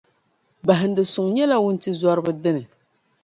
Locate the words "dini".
2.43-2.63